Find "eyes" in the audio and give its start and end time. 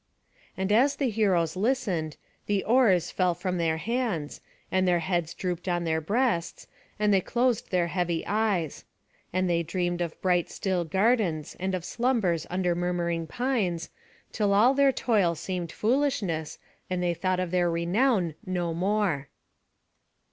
8.25-8.83